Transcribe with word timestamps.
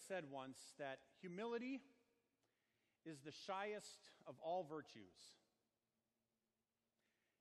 said 0.00 0.24
once 0.30 0.58
that 0.78 0.98
humility 1.20 1.80
is 3.04 3.18
the 3.24 3.32
shyest 3.32 4.10
of 4.26 4.34
all 4.42 4.66
virtues. 4.68 5.14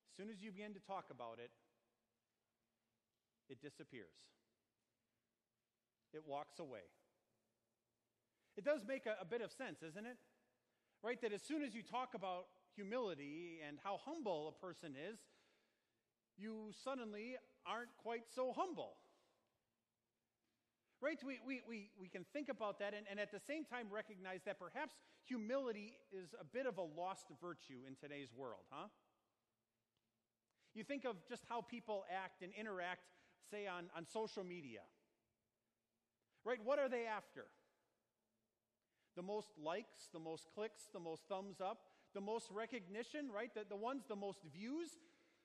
As 0.10 0.18
soon 0.18 0.30
as 0.30 0.42
you 0.42 0.52
begin 0.52 0.74
to 0.74 0.80
talk 0.80 1.06
about 1.12 1.40
it, 1.44 1.52
it 3.50 3.62
disappears. 3.62 4.16
It 6.14 6.24
walks 6.26 6.60
away. 6.60 6.88
It 8.58 8.64
does 8.64 8.82
make 8.88 9.06
a, 9.06 9.18
a, 9.22 9.26
bit 9.26 9.42
of 9.42 9.52
sense, 9.52 9.84
isn't 9.84 10.06
it? 10.06 10.18
Right? 11.04 11.22
That 11.22 11.34
as 11.34 11.42
soon 11.42 11.62
as 11.62 11.76
you 11.76 11.84
talk 11.84 12.14
about 12.16 12.46
humility 12.76 13.60
and 13.68 13.78
how 13.84 14.00
humble 14.06 14.48
a 14.56 14.66
person 14.66 14.96
is, 14.96 15.20
you 16.38 16.72
suddenly 16.84 17.36
aren't 17.66 17.96
quite 17.98 18.24
so 18.34 18.54
humble. 18.56 18.96
Right? 21.06 21.20
We, 21.24 21.38
we, 21.46 21.62
we, 21.70 21.90
we 22.02 22.08
can 22.08 22.26
think 22.34 22.50
about 22.50 22.80
that 22.80 22.96
and, 22.96 23.06
and 23.12 23.20
at 23.20 23.32
the 23.32 23.40
same 23.40 23.64
time 23.64 23.86
recognize 23.92 24.40
that 24.48 24.58
perhaps 24.58 24.96
humility 25.24 25.94
is 26.12 26.34
a 26.42 26.44
bit 26.44 26.66
of 26.66 26.80
a 26.80 26.82
lost 26.82 27.28
virtue 27.40 27.86
in 27.88 27.96
today's 27.96 28.30
world, 28.36 28.66
huh? 28.72 28.88
You 30.74 30.84
think 30.84 31.06
of 31.06 31.16
just 31.30 31.44
how 31.48 31.62
people 31.62 32.06
act 32.10 32.42
and 32.42 32.52
interact, 32.60 33.02
say, 33.52 33.68
on, 33.68 33.86
on 33.96 34.08
social 34.08 34.44
media. 34.44 34.80
Right? 36.44 36.58
What 36.64 36.80
are 36.80 36.90
they 36.90 37.06
after? 37.06 37.46
The 39.16 39.22
most 39.22 39.50
likes, 39.64 40.10
the 40.12 40.20
most 40.20 40.48
clicks, 40.56 40.90
the 40.92 41.00
most 41.00 41.22
thumbs 41.30 41.62
up, 41.62 41.82
the 42.16 42.22
most 42.22 42.50
recognition, 42.52 43.30
right? 43.32 43.54
The, 43.54 43.62
the 43.70 43.76
ones, 43.76 44.06
the 44.10 44.16
most 44.16 44.40
views. 44.52 44.90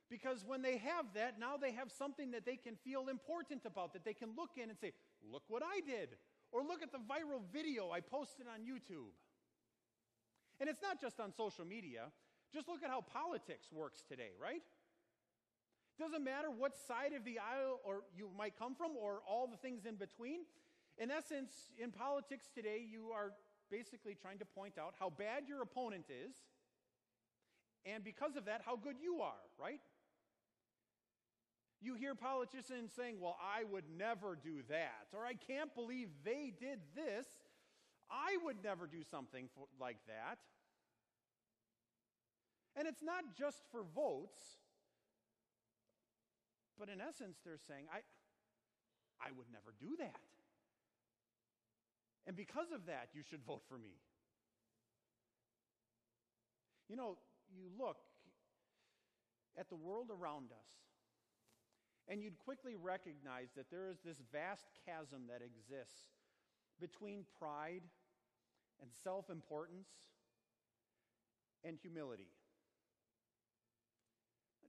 Because 0.08 0.42
when 0.44 0.62
they 0.62 0.78
have 0.78 1.04
that, 1.14 1.38
now 1.38 1.56
they 1.56 1.72
have 1.72 1.92
something 1.92 2.30
that 2.30 2.44
they 2.46 2.56
can 2.56 2.76
feel 2.82 3.08
important 3.08 3.66
about, 3.66 3.92
that 3.92 4.06
they 4.06 4.14
can 4.14 4.30
look 4.36 4.50
in 4.56 4.70
and 4.70 4.78
say, 4.78 4.92
look 5.30 5.42
what 5.48 5.62
I 5.62 5.80
did. 5.80 6.10
Or 6.52 6.62
look 6.62 6.82
at 6.82 6.90
the 6.90 6.98
viral 6.98 7.42
video 7.52 7.90
I 7.90 8.00
posted 8.00 8.46
on 8.46 8.60
YouTube. 8.60 9.14
And 10.58 10.68
it's 10.68 10.82
not 10.82 11.00
just 11.00 11.20
on 11.20 11.32
social 11.32 11.64
media. 11.64 12.10
Just 12.52 12.68
look 12.68 12.82
at 12.82 12.90
how 12.90 13.00
politics 13.02 13.68
works 13.72 14.02
today, 14.08 14.30
right? 14.40 14.62
It 15.98 16.02
Doesn't 16.02 16.24
matter 16.24 16.50
what 16.50 16.76
side 16.76 17.12
of 17.12 17.24
the 17.24 17.38
aisle 17.38 17.80
or 17.84 18.02
you 18.16 18.30
might 18.36 18.58
come 18.58 18.74
from 18.74 18.92
or 18.96 19.20
all 19.28 19.46
the 19.46 19.56
things 19.56 19.86
in 19.86 19.94
between. 19.94 20.40
In 20.98 21.10
essence, 21.10 21.52
in 21.78 21.92
politics 21.92 22.46
today, 22.54 22.84
you 22.90 23.10
are 23.14 23.32
basically 23.70 24.14
trying 24.14 24.38
to 24.38 24.44
point 24.44 24.74
out 24.78 24.94
how 24.98 25.10
bad 25.10 25.44
your 25.48 25.62
opponent 25.62 26.06
is, 26.10 26.34
and 27.86 28.04
because 28.04 28.36
of 28.36 28.44
that, 28.46 28.62
how 28.66 28.76
good 28.76 28.96
you 29.00 29.20
are, 29.22 29.40
right? 29.58 29.80
You 31.82 31.94
hear 31.94 32.14
politicians 32.14 32.92
saying, 32.94 33.16
Well, 33.20 33.36
I 33.40 33.64
would 33.64 33.84
never 33.96 34.36
do 34.42 34.62
that, 34.68 35.08
or 35.12 35.24
I 35.24 35.34
can't 35.34 35.74
believe 35.74 36.08
they 36.24 36.52
did 36.58 36.80
this. 36.94 37.26
I 38.10 38.36
would 38.44 38.56
never 38.62 38.86
do 38.86 39.02
something 39.08 39.48
for, 39.54 39.66
like 39.80 39.98
that. 40.08 40.38
And 42.76 42.86
it's 42.86 43.02
not 43.02 43.22
just 43.38 43.58
for 43.70 43.82
votes, 43.94 44.42
but 46.78 46.88
in 46.88 47.00
essence, 47.00 47.38
they're 47.44 47.58
saying, 47.68 47.84
I, 47.92 47.98
I 49.20 49.30
would 49.36 49.46
never 49.52 49.74
do 49.78 49.96
that. 49.98 50.20
And 52.26 52.36
because 52.36 52.72
of 52.72 52.86
that, 52.86 53.08
you 53.12 53.22
should 53.28 53.44
vote 53.44 53.62
for 53.68 53.78
me. 53.78 54.00
You 56.88 56.96
know, 56.96 57.18
you 57.54 57.64
look 57.78 57.98
at 59.58 59.68
the 59.68 59.76
world 59.76 60.10
around 60.10 60.52
us, 60.52 60.70
and 62.10 62.20
you'd 62.20 62.38
quickly 62.38 62.74
recognize 62.74 63.50
that 63.56 63.70
there 63.70 63.86
is 63.88 63.98
this 64.04 64.20
vast 64.32 64.66
chasm 64.84 65.22
that 65.28 65.42
exists 65.42 66.10
between 66.80 67.24
pride 67.38 67.82
and 68.82 68.90
self 69.04 69.30
importance 69.30 69.88
and 71.64 71.78
humility. 71.80 72.28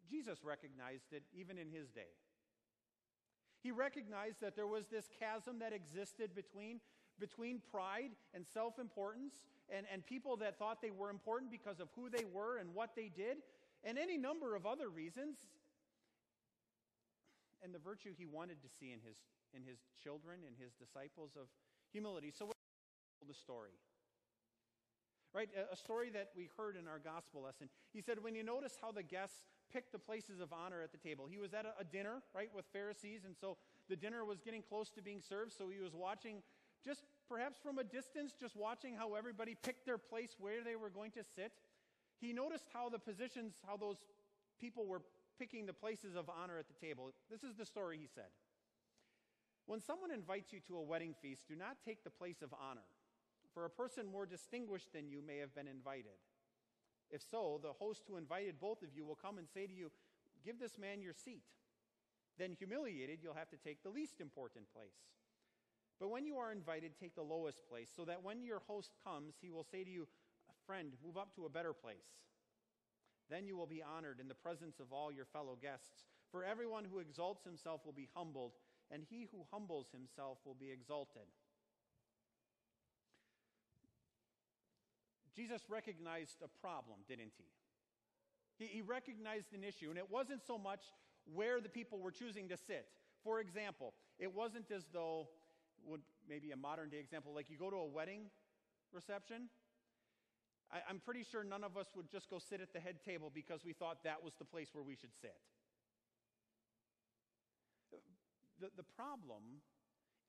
Jesus 0.08 0.44
recognized 0.44 1.14
it 1.14 1.24
even 1.34 1.58
in 1.58 1.72
his 1.72 1.90
day. 1.90 2.14
He 3.64 3.72
recognized 3.72 4.42
that 4.42 4.56
there 4.56 4.68
was 4.68 4.86
this 4.88 5.10
chasm 5.20 5.60
that 5.60 5.74
existed 5.74 6.36
between 6.36 6.80
between 7.20 7.62
pride 7.72 8.12
and 8.34 8.46
self 8.46 8.78
importance 8.78 9.34
and, 9.70 9.86
and 9.92 10.06
people 10.06 10.38
that 10.38 10.60
thought 10.60 10.82
they 10.82 10.92
were 10.92 11.10
important 11.10 11.50
because 11.50 11.80
of 11.80 11.88
who 11.96 12.10
they 12.10 12.26
were 12.26 12.58
and 12.58 12.74
what 12.76 12.92
they 12.96 13.10
did, 13.16 13.38
and 13.84 13.98
any 13.98 14.18
number 14.18 14.56
of 14.56 14.66
other 14.66 14.90
reasons, 14.90 15.38
and 17.64 17.74
the 17.74 17.80
virtue 17.80 18.12
he 18.18 18.26
wanted 18.26 18.62
to 18.62 18.70
see 18.70 18.92
in 18.92 19.00
his, 19.06 19.18
in 19.54 19.64
his 19.64 19.80
children 20.02 20.40
and 20.46 20.56
his 20.58 20.74
disciples 20.74 21.32
of 21.36 21.48
humility. 21.92 22.32
So, 22.32 22.46
what 22.46 22.56
the 23.28 23.34
story. 23.34 23.72
Right? 25.34 25.48
A 25.72 25.78
story 25.78 26.10
that 26.10 26.32
we 26.36 26.50
heard 26.58 26.76
in 26.76 26.88
our 26.88 27.00
gospel 27.00 27.44
lesson. 27.44 27.70
He 27.94 28.02
said, 28.02 28.22
when 28.22 28.36
you 28.36 28.44
notice 28.44 28.78
how 28.82 28.92
the 28.92 29.04
guests 29.04 29.48
picked 29.72 29.94
the 29.94 30.00
places 30.00 30.42
of 30.42 30.52
honor 30.52 30.82
at 30.82 30.92
the 30.92 30.98
table, 30.98 31.26
he 31.30 31.38
was 31.38 31.54
at 31.54 31.66
a, 31.66 31.72
a 31.80 31.86
dinner, 31.86 32.22
right, 32.36 32.50
with 32.54 32.66
Pharisees, 32.74 33.24
and 33.24 33.36
so 33.40 33.58
the 33.88 33.96
dinner 33.96 34.26
was 34.26 34.42
getting 34.42 34.62
close 34.62 34.90
to 34.92 35.02
being 35.02 35.22
served, 35.22 35.54
so 35.54 35.70
he 35.70 35.80
was 35.80 35.96
watching 35.96 36.44
just 36.84 37.06
perhaps 37.30 37.60
from 37.64 37.78
a 37.78 37.84
distance, 37.84 38.34
just 38.38 38.58
watching 38.58 38.94
how 38.96 39.16
everybody 39.16 39.56
picked 39.56 39.86
their 39.86 39.98
place 39.98 40.36
where 40.38 40.64
they 40.66 40.76
were 40.76 40.90
going 40.90 41.12
to 41.12 41.24
sit, 41.24 41.54
he 42.20 42.34
noticed 42.34 42.66
how 42.74 42.90
the 42.90 43.00
positions, 43.00 43.56
how 43.66 43.78
those 43.78 43.98
people 44.60 44.86
were 44.86 45.02
picking 45.38 45.66
the 45.66 45.74
places 45.74 46.16
of 46.16 46.30
honor 46.30 46.58
at 46.58 46.68
the 46.68 46.86
table. 46.86 47.12
This 47.30 47.44
is 47.44 47.56
the 47.56 47.66
story 47.66 47.97
he 47.97 48.08
said. 48.08 48.31
When 49.66 49.80
someone 49.80 50.12
invites 50.12 50.52
you 50.52 50.59
to 50.68 50.78
a 50.78 50.84
wedding 50.84 51.16
feast, 51.22 51.47
do 51.47 51.56
not 51.56 51.78
take 51.86 52.03
the 52.03 52.09
place 52.09 52.42
of 52.42 52.53
honor, 52.53 52.88
for 53.53 53.66
a 53.66 53.70
person 53.70 54.06
more 54.08 54.25
distinguished 54.25 54.94
than 54.94 55.09
you 55.09 55.22
may 55.25 55.38
have 55.38 55.56
been 55.56 55.68
invited. 55.68 56.18
If 57.09 57.22
so, 57.22 57.59
the 57.62 57.74
host 57.74 58.03
who 58.08 58.18
invited 58.18 58.59
both 58.59 58.81
of 58.81 58.90
you 58.96 59.06
will 59.06 59.16
come 59.16 59.38
and 59.38 59.47
say 59.47 59.68
to 59.68 59.74
you, 59.74 59.91
Give 60.44 60.59
this 60.59 60.80
man 60.80 61.02
your 61.02 61.14
seat. 61.14 61.44
Then, 62.40 62.56
humiliated, 62.58 63.20
you'll 63.22 63.36
have 63.36 63.50
to 63.52 63.58
take 63.58 63.84
the 63.84 63.90
least 63.90 64.20
important 64.20 64.66
place. 64.74 64.97
But 66.00 66.09
when 66.09 66.25
you 66.25 66.38
are 66.38 66.52
invited, 66.52 66.94
take 67.00 67.14
the 67.14 67.22
lowest 67.22 67.62
place, 67.70 67.90
so 67.96 68.06
that 68.06 68.24
when 68.24 68.44
your 68.44 68.62
host 68.66 68.96
comes, 69.06 69.36
he 69.40 69.52
will 69.52 69.64
say 69.64 69.84
to 69.84 69.90
you, 69.90 70.08
Friend, 70.66 70.91
move 71.06 71.18
up 71.18 71.36
to 71.36 71.46
a 71.46 71.50
better 71.50 71.74
place. 71.74 72.09
Then 73.31 73.47
you 73.47 73.56
will 73.56 73.66
be 73.66 73.81
honored 73.81 74.19
in 74.19 74.28
the 74.28 74.36
presence 74.36 74.81
of 74.81 74.92
all 74.92 75.09
your 75.12 75.25
fellow 75.25 75.58
guests. 75.59 76.03
For 76.31 76.44
everyone 76.44 76.84
who 76.84 77.00
exalts 77.00 77.46
himself 77.46 77.86
will 77.86 77.94
be 77.94 78.09
humbled, 78.14 78.52
and 78.92 79.03
he 79.09 79.28
who 79.31 79.46
humbles 79.52 79.88
himself 79.94 80.40
will 80.46 80.58
be 80.59 80.69
exalted. 80.69 81.31
Jesus 85.34 85.62
recognized 85.70 86.44
a 86.44 86.50
problem, 86.59 86.97
didn't 87.08 87.31
he? 87.38 88.66
he? 88.66 88.66
He 88.66 88.81
recognized 88.81 89.53
an 89.53 89.64
issue, 89.64 89.90
and 89.90 89.97
it 89.97 90.12
wasn't 90.12 90.41
so 90.46 90.58
much 90.58 90.81
where 91.34 91.62
the 91.62 91.70
people 91.70 92.00
were 92.00 92.12
choosing 92.12 92.50
to 92.50 92.58
sit. 92.58 92.86
For 93.24 93.40
example, 93.40 93.94
it 94.20 94.36
wasn't 94.36 94.70
as 94.72 94.84
though 94.91 95.30
would 95.86 96.02
maybe 96.28 96.52
a 96.52 96.58
modern 96.58 96.90
day 96.90 97.00
example, 97.00 97.34
like 97.34 97.50
you 97.50 97.58
go 97.58 97.70
to 97.70 97.78
a 97.78 97.86
wedding 97.86 98.24
reception. 98.91 99.50
I, 100.72 100.80
I'm 100.90 101.00
pretty 101.00 101.24
sure 101.30 101.44
none 101.44 101.64
of 101.64 101.78
us 101.78 101.88
would 101.96 102.09
just 102.09 102.30
go 102.30 102.40
sit 102.40 102.62
at 102.62 102.74
the 102.74 102.80
head 102.80 103.04
table 103.04 103.32
because 103.34 103.66
we 103.66 103.74
thought 103.74 104.04
that 104.04 104.24
was 104.24 104.34
the 104.40 104.46
place 104.46 104.70
where 104.74 104.84
we 104.84 104.96
should 104.96 105.14
sit. 105.22 105.36
The, 108.59 108.70
the 108.78 108.84
problem 108.96 109.62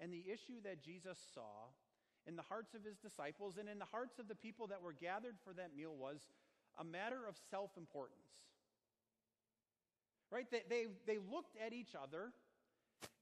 and 0.01 0.13
the 0.13 0.25
issue 0.27 0.61
that 0.65 0.83
Jesus 0.83 1.19
saw 1.35 1.71
in 2.27 2.37
the 2.37 2.43
hearts 2.43 2.75
of 2.75 2.85
his 2.85 2.97
disciples 2.97 3.57
and 3.59 3.69
in 3.69 3.79
the 3.79 3.85
hearts 3.91 4.19
of 4.19 4.29
the 4.29 4.35
people 4.35 4.67
that 4.69 4.81
were 4.81 4.95
gathered 4.95 5.37
for 5.45 5.53
that 5.53 5.77
meal 5.77 5.95
was 5.95 6.21
a 6.79 6.85
matter 6.85 7.27
of 7.29 7.37
self 7.51 7.71
importance. 7.77 8.19
Right? 10.31 10.47
They, 10.51 10.63
they, 10.69 10.87
they 11.07 11.19
looked 11.19 11.57
at 11.65 11.73
each 11.73 11.95
other 12.01 12.33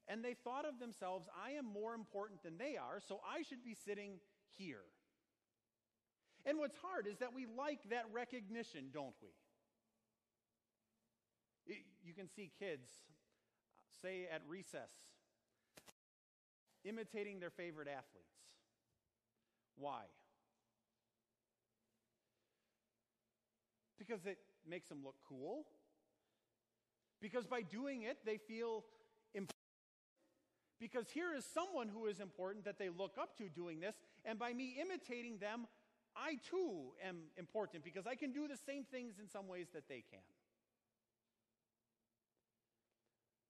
and 0.07 0.23
they 0.23 0.33
thought 0.33 0.65
of 0.65 0.79
themselves, 0.79 1.27
I 1.35 1.51
am 1.51 1.65
more 1.65 1.93
important 1.93 2.41
than 2.43 2.57
they 2.57 2.77
are, 2.77 2.99
so 3.05 3.19
I 3.27 3.43
should 3.43 3.63
be 3.63 3.75
sitting 3.85 4.19
here. 4.57 4.83
And 6.45 6.57
what's 6.57 6.77
hard 6.81 7.07
is 7.07 7.17
that 7.19 7.33
we 7.33 7.45
like 7.45 7.79
that 7.89 8.05
recognition, 8.11 8.85
don't 8.93 9.15
we? 9.21 9.29
You 12.03 12.13
can 12.13 12.27
see 12.27 12.51
kids, 12.59 12.89
say 14.01 14.27
at 14.33 14.41
recess, 14.47 14.89
imitating 16.83 17.39
their 17.39 17.51
favorite 17.51 17.87
athletes. 17.87 18.33
Why? 19.77 20.01
Because 23.99 24.25
it 24.25 24.39
makes 24.67 24.89
them 24.89 25.03
look 25.03 25.15
cool. 25.29 25.65
Because 27.21 27.45
by 27.45 27.61
doing 27.61 28.01
it, 28.01 28.17
they 28.25 28.37
feel 28.37 28.83
important. 29.35 29.55
because 30.81 31.11
here 31.11 31.33
is 31.37 31.45
someone 31.45 31.87
who 31.87 32.07
is 32.07 32.19
important 32.19 32.65
that 32.65 32.79
they 32.79 32.89
look 32.89 33.15
up 33.21 33.37
to 33.37 33.47
doing 33.47 33.79
this, 33.79 33.95
and 34.25 34.39
by 34.39 34.51
me 34.51 34.75
imitating 34.81 35.37
them, 35.37 35.67
I 36.15 36.37
too 36.49 36.93
am 37.05 37.17
important 37.37 37.83
because 37.83 38.05
I 38.05 38.15
can 38.15 38.31
do 38.31 38.47
the 38.47 38.57
same 38.57 38.83
things 38.83 39.15
in 39.19 39.29
some 39.29 39.47
ways 39.47 39.67
that 39.73 39.87
they 39.87 40.03
can. 40.09 40.19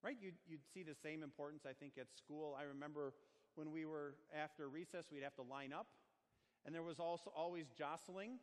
Right? 0.03 0.17
You'd, 0.19 0.35
you'd 0.47 0.65
see 0.73 0.83
the 0.83 0.95
same 0.95 1.21
importance, 1.21 1.63
I 1.67 1.73
think, 1.73 1.93
at 1.99 2.07
school. 2.15 2.57
I 2.59 2.63
remember 2.63 3.13
when 3.55 3.71
we 3.71 3.85
were 3.85 4.15
after 4.35 4.67
recess, 4.69 5.05
we'd 5.11 5.23
have 5.23 5.35
to 5.35 5.43
line 5.43 5.73
up. 5.73 5.87
And 6.65 6.73
there 6.73 6.83
was 6.83 6.99
also 6.99 7.31
always 7.35 7.67
jostling, 7.77 8.39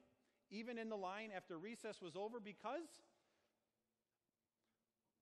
even 0.51 0.79
in 0.79 0.89
the 0.89 0.97
line 0.97 1.31
after 1.37 1.59
recess 1.59 2.03
was 2.03 2.17
over, 2.17 2.41
because 2.41 2.89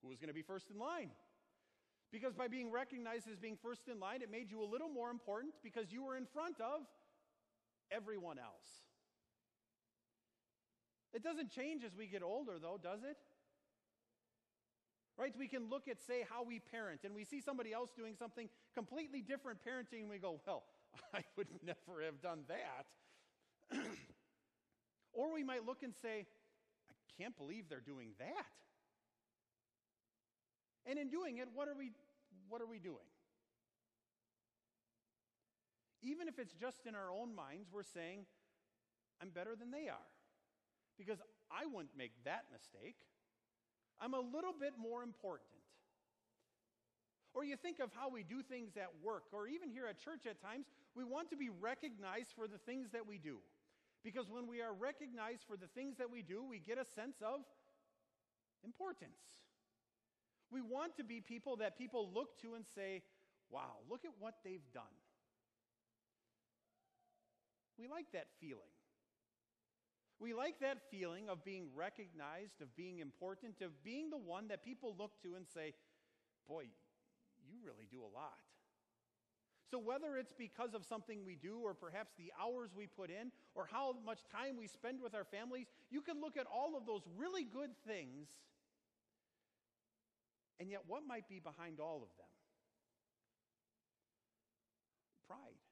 who 0.03 0.09
was 0.09 0.19
going 0.19 0.29
to 0.29 0.35
be 0.35 0.43
first 0.43 0.71
in 0.71 0.79
line? 0.79 1.11
Because 2.13 2.35
by 2.35 2.49
being 2.49 2.71
recognized 2.71 3.29
as 3.31 3.39
being 3.39 3.59
first 3.61 3.89
in 3.89 3.99
line, 3.99 4.23
it 4.23 4.31
made 4.31 4.51
you 4.51 4.63
a 4.63 4.69
little 4.69 4.89
more 4.89 5.11
important 5.11 5.55
because 5.63 5.93
you 5.93 6.05
were 6.05 6.17
in 6.17 6.25
front 6.25 6.61
of 6.61 6.87
everyone 7.91 8.39
else. 8.39 8.69
It 11.13 11.23
doesn't 11.23 11.51
change 11.51 11.83
as 11.85 11.97
we 11.97 12.07
get 12.07 12.23
older, 12.23 12.59
though, 12.61 12.79
does 12.83 13.03
it? 13.03 13.17
Right? 15.19 15.33
We 15.39 15.49
can 15.49 15.71
look 15.71 15.89
at, 15.89 16.03
say, 16.07 16.27
how 16.29 16.45
we 16.45 16.59
parent, 16.59 17.01
and 17.05 17.15
we 17.15 17.25
see 17.25 17.41
somebody 17.41 17.73
else 17.73 17.91
doing 17.97 18.15
something 18.19 18.51
completely 18.75 19.23
different 19.23 19.61
parenting, 19.67 20.01
and 20.01 20.11
we 20.11 20.19
go, 20.19 20.41
well, 20.47 20.65
I 21.15 21.23
would 21.37 21.49
never 21.65 22.03
have 22.05 22.21
done 22.21 22.41
that. 22.49 23.79
or 25.13 25.33
we 25.33 25.43
might 25.43 25.65
look 25.65 25.83
and 25.83 25.95
say, 26.03 26.27
I 26.91 27.23
can't 27.23 27.37
believe 27.37 27.65
they're 27.71 27.81
doing 27.81 28.11
that. 28.19 28.47
And 30.85 30.99
in 30.99 31.09
doing 31.09 31.39
it, 31.39 31.49
what 31.55 31.67
are 31.67 31.75
we, 31.75 31.93
what 32.49 32.61
are 32.61 32.67
we 32.67 32.79
doing? 32.79 33.09
Even 36.07 36.29
if 36.29 36.39
it's 36.39 36.55
just 36.55 36.87
in 36.87 36.95
our 36.95 37.11
own 37.11 37.35
minds, 37.35 37.69
we're 37.73 37.83
saying, 37.83 38.27
I'm 39.21 39.31
better 39.31 39.57
than 39.59 39.73
they 39.73 39.89
are. 39.91 40.11
Because 40.97 41.19
I 41.51 41.67
wouldn't 41.67 41.99
make 41.99 42.13
that 42.25 42.45
mistake. 42.53 42.97
I'm 44.01 44.15
a 44.15 44.21
little 44.21 44.55
bit 44.55 44.79
more 44.79 45.03
important. 45.03 45.51
Or 47.35 47.45
you 47.45 47.57
think 47.57 47.81
of 47.81 47.91
how 47.93 48.09
we 48.09 48.23
do 48.23 48.41
things 48.41 48.77
at 48.77 48.89
work, 49.03 49.25
or 49.33 49.49
even 49.49 49.69
here 49.69 49.87
at 49.87 49.99
church 49.99 50.25
at 50.31 50.41
times, 50.41 50.67
we 50.95 51.05
want 51.05 51.29
to 51.31 51.37
be 51.37 51.51
recognized 51.51 52.33
for 52.35 52.47
the 52.49 52.57
things 52.57 52.89
that 52.93 53.07
we 53.07 53.19
do. 53.19 53.39
Because 54.05 54.31
when 54.31 54.47
we 54.47 54.63
are 54.63 54.73
recognized 54.73 55.43
for 55.47 55.57
the 55.57 55.67
things 55.67 55.99
that 55.99 56.11
we 56.11 56.23
do, 56.23 56.45
we 56.45 56.61
get 56.61 56.79
a 56.79 56.85
sense 56.85 57.17
of 57.21 57.41
importance. 58.65 59.43
We 60.51 60.63
want 60.63 60.97
to 60.97 61.05
be 61.05 61.21
people 61.21 61.57
that 61.57 61.77
people 61.77 62.09
look 62.15 62.41
to 62.41 62.55
and 62.55 62.65
say, 62.65 63.03
wow, 63.51 63.83
look 63.91 64.05
at 64.05 64.13
what 64.19 64.37
they've 64.45 64.65
done. 64.73 64.85
We 67.79 67.89
like 67.89 68.07
that 68.13 68.29
feeling. 68.41 68.73
We 70.19 70.33
like 70.33 70.61
that 70.61 70.79
feeling 70.91 71.29
of 71.29 71.45
being 71.45 71.69
recognized, 71.75 72.63
of 72.63 72.75
being 72.75 73.01
important, 73.01 73.61
of 73.61 73.85
being 73.85 74.09
the 74.09 74.17
one 74.17 74.49
that 74.49 74.65
people 74.65 74.95
look 74.99 75.21
to 75.23 75.35
and 75.35 75.47
say, 75.47 75.75
Boy, 76.49 76.65
you 77.49 77.59
really 77.65 77.87
do 77.91 78.01
a 78.01 78.11
lot. 78.15 78.39
So, 79.71 79.79
whether 79.79 80.17
it's 80.17 80.33
because 80.33 80.75
of 80.75 80.85
something 80.85 81.25
we 81.25 81.35
do, 81.35 81.59
or 81.59 81.75
perhaps 81.75 82.13
the 82.17 82.33
hours 82.41 82.71
we 82.75 82.87
put 82.87 83.11
in, 83.11 83.33
or 83.55 83.69
how 83.71 83.97
much 84.05 84.21
time 84.31 84.57
we 84.57 84.69
spend 84.69 85.03
with 85.03 85.15
our 85.15 85.25
families, 85.25 85.67
you 85.91 86.01
can 86.01 86.21
look 86.21 86.37
at 86.37 86.47
all 86.47 86.77
of 86.77 86.87
those 86.87 87.03
really 87.17 87.43
good 87.43 87.71
things. 87.87 88.29
And 90.61 90.71
yet, 90.71 90.83
what 90.87 91.03
might 91.07 91.29
be 91.29 91.41
behind 91.41 91.81
all 91.81 91.97
of 91.97 92.17
them? 92.17 92.31
Pride. 95.27 95.66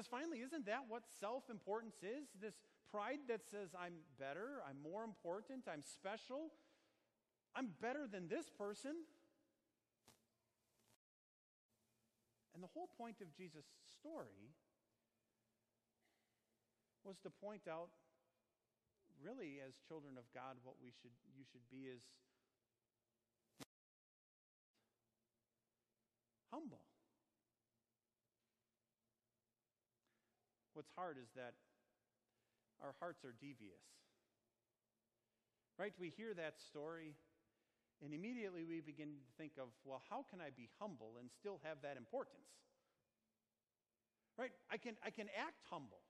Because 0.00 0.08
finally, 0.08 0.40
isn't 0.40 0.64
that 0.64 0.88
what 0.88 1.02
self 1.20 1.50
importance 1.52 2.00
is? 2.00 2.32
This 2.40 2.54
pride 2.90 3.28
that 3.28 3.44
says, 3.44 3.76
I'm 3.76 4.00
better, 4.18 4.64
I'm 4.64 4.80
more 4.80 5.04
important, 5.04 5.68
I'm 5.68 5.84
special, 5.84 6.56
I'm 7.54 7.68
better 7.82 8.08
than 8.08 8.24
this 8.24 8.48
person. 8.48 8.96
And 12.54 12.64
the 12.64 12.72
whole 12.72 12.88
point 12.96 13.20
of 13.20 13.28
Jesus' 13.36 13.68
story 14.00 14.56
was 17.04 17.20
to 17.20 17.28
point 17.28 17.68
out, 17.68 17.92
really, 19.20 19.60
as 19.60 19.76
children 19.86 20.16
of 20.16 20.24
God, 20.32 20.56
what 20.64 20.76
we 20.80 20.96
should, 20.96 21.12
you 21.36 21.44
should 21.44 21.68
be 21.68 21.92
is 21.92 22.00
humble. 26.50 26.89
What's 30.80 30.96
hard 30.96 31.18
is 31.20 31.28
that 31.36 31.52
our 32.80 32.96
hearts 33.00 33.20
are 33.22 33.36
devious. 33.36 33.84
Right? 35.78 35.92
We 36.00 36.08
hear 36.08 36.32
that 36.32 36.56
story, 36.56 37.16
and 38.02 38.14
immediately 38.14 38.64
we 38.64 38.80
begin 38.80 39.08
to 39.08 39.20
think 39.36 39.60
of, 39.60 39.68
well, 39.84 40.00
how 40.08 40.24
can 40.30 40.40
I 40.40 40.48
be 40.56 40.70
humble 40.80 41.20
and 41.20 41.28
still 41.28 41.60
have 41.64 41.82
that 41.82 41.98
importance? 41.98 42.48
Right? 44.38 44.52
I 44.72 44.78
can, 44.78 44.96
I 45.04 45.10
can 45.10 45.28
act 45.36 45.60
humble. 45.68 46.00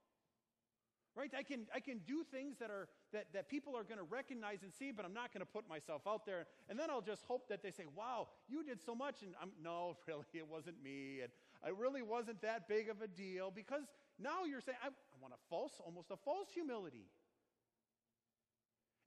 Right? 1.17 1.35
I 1.37 1.43
can, 1.43 1.67
I 1.75 1.81
can 1.81 1.99
do 2.07 2.23
things 2.31 2.59
that, 2.61 2.71
are, 2.71 2.87
that, 3.13 3.27
that 3.35 3.49
people 3.49 3.75
are 3.75 3.83
going 3.83 3.99
to 3.99 4.07
recognize 4.07 4.63
and 4.63 4.73
see, 4.73 4.93
but 4.93 5.05
I'm 5.05 5.13
not 5.13 5.35
going 5.35 5.43
to 5.43 5.51
put 5.51 5.69
myself 5.69 6.03
out 6.07 6.25
there. 6.25 6.47
And 6.69 6.79
then 6.79 6.91
I'll 6.91 7.03
just 7.03 7.25
hope 7.27 7.49
that 7.49 7.61
they 7.65 7.73
say, 7.73 7.87
wow, 7.97 8.29
you 8.49 8.63
did 8.63 8.79
so 8.81 8.95
much. 8.95 9.23
And 9.23 9.35
I'm, 9.43 9.51
no, 9.61 9.97
really, 10.07 10.31
it 10.35 10.47
wasn't 10.47 10.81
me. 10.81 11.23
And 11.23 11.33
I 11.65 11.71
really 11.71 12.03
wasn't 12.03 12.41
that 12.43 12.69
big 12.69 12.89
of 12.89 13.03
a 13.03 13.09
deal 13.09 13.51
because 13.51 13.83
now 14.21 14.45
you're 14.45 14.61
saying, 14.61 14.79
I, 14.85 14.89
I 14.89 15.17
want 15.21 15.35
a 15.35 15.41
false, 15.49 15.81
almost 15.85 16.11
a 16.11 16.17
false 16.17 16.49
humility. 16.53 17.09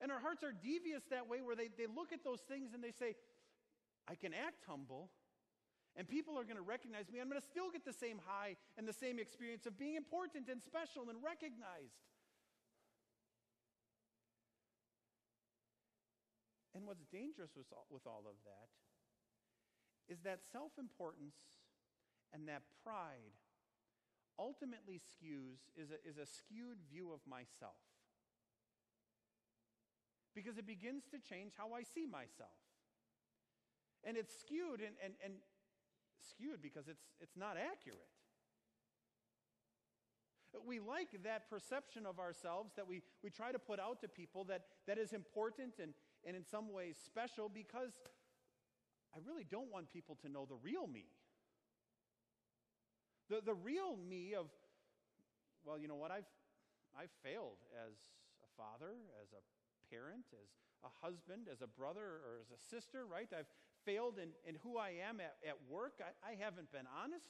And 0.02 0.12
our 0.12 0.20
hearts 0.20 0.44
are 0.44 0.52
devious 0.52 1.04
that 1.12 1.30
way 1.30 1.42
where 1.42 1.56
they, 1.56 1.70
they 1.78 1.88
look 1.88 2.12
at 2.12 2.24
those 2.26 2.42
things 2.42 2.74
and 2.74 2.84
they 2.84 2.92
say, 2.92 3.16
I 4.10 4.16
can 4.16 4.34
act 4.34 4.66
humble, 4.68 5.12
and 5.96 6.08
people 6.08 6.38
are 6.38 6.44
going 6.44 6.58
to 6.58 6.66
recognize 6.66 7.08
me. 7.08 7.22
I'm 7.22 7.30
going 7.30 7.40
to 7.40 7.46
still 7.46 7.70
get 7.70 7.86
the 7.86 7.94
same 7.94 8.20
high 8.26 8.58
and 8.76 8.88
the 8.88 8.98
same 8.98 9.20
experience 9.20 9.66
of 9.66 9.78
being 9.78 9.96
important 9.96 10.50
and 10.50 10.62
special 10.62 11.08
and 11.08 11.22
recognized. 11.24 12.02
And 16.74 16.90
what's 16.90 17.06
dangerous 17.14 17.54
with 17.56 17.70
all, 17.72 17.86
with 17.94 18.04
all 18.10 18.26
of 18.26 18.36
that 18.50 18.68
is 20.12 20.20
that 20.26 20.40
self 20.52 20.74
importance 20.78 21.38
and 22.34 22.48
that 22.50 22.64
pride 22.84 23.38
ultimately 24.40 25.00
skews 25.00 25.60
is 25.76 25.92
a, 25.92 26.00
is 26.08 26.18
a 26.18 26.26
skewed 26.26 26.78
view 26.90 27.12
of 27.12 27.20
myself. 27.28 27.80
Because 30.36 30.58
it 30.58 30.66
begins 30.66 31.04
to 31.12 31.20
change 31.20 31.54
how 31.58 31.74
I 31.74 31.84
see 31.84 32.06
myself. 32.06 32.58
And 34.04 34.18
it's 34.18 34.34
skewed 34.40 34.82
and, 34.82 34.96
and, 35.04 35.14
and 35.24 35.34
skewed 36.20 36.62
because 36.62 36.88
it's, 36.88 37.04
it's 37.22 37.38
not 37.38 37.56
accurate. 37.58 38.10
We 40.66 40.80
like 40.80 41.10
that 41.24 41.50
perception 41.50 42.06
of 42.06 42.20
ourselves 42.20 42.74
that 42.76 42.88
we, 42.88 43.02
we 43.24 43.30
try 43.30 43.52
to 43.52 43.60
put 43.60 43.80
out 43.80 44.02
to 44.02 44.08
people 44.08 44.44
that, 44.46 44.62
that 44.88 44.98
is 44.98 45.14
important 45.14 45.74
and, 45.82 45.94
and 46.26 46.36
in 46.36 46.46
some 46.46 46.72
ways 46.72 46.96
special 47.04 47.50
because 47.50 47.94
I 49.16 49.20
really 49.26 49.46
don't 49.50 49.72
want 49.72 49.92
people 49.92 50.18
to 50.22 50.30
know 50.30 50.46
the 50.46 50.56
real 50.56 50.88
me. 50.88 51.06
The, 53.34 53.42
the 53.42 53.58
real 53.58 53.98
me 53.98 54.36
of, 54.38 54.46
well, 55.66 55.80
you 55.80 55.88
know 55.88 55.98
what, 55.98 56.12
I've, 56.12 56.30
I've 56.94 57.10
failed 57.24 57.58
as 57.74 57.98
a 58.46 58.50
father, 58.54 58.94
as 59.18 59.34
a 59.34 59.42
parent, 59.90 60.30
as 60.38 60.54
a 60.86 60.92
husband, 61.02 61.50
as 61.52 61.64
a 61.64 61.68
brother, 61.68 62.22
or 62.22 62.38
as 62.38 62.54
a 62.54 62.62
sister, 62.62 63.10
right? 63.10 63.26
I've 63.34 63.50
failed 63.90 64.22
in, 64.22 64.30
in 64.46 64.62
who 64.62 64.78
I 64.78 65.02
am 65.10 65.20
at, 65.20 65.34
at 65.42 65.58
work. 65.68 65.94
I, 65.98 66.14
I 66.22 66.36
haven't 66.38 66.72
been 66.72 66.86
honest, 66.94 67.26